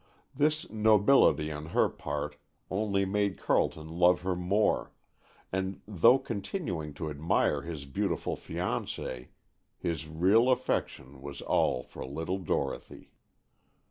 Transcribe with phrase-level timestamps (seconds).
[0.33, 2.35] This nobility on her part
[2.71, 4.91] only made Carleton love her more,
[5.51, 9.27] and though continuing to admire his beautiful fiancée,
[9.77, 13.11] his real affection was all for little Dorothy.